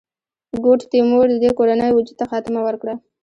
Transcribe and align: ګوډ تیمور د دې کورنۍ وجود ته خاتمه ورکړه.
ګوډ 0.63 0.79
تیمور 0.91 1.25
د 1.31 1.35
دې 1.43 1.51
کورنۍ 1.57 1.91
وجود 1.93 2.15
ته 2.19 2.25
خاتمه 2.31 2.59
ورکړه. 2.63 2.93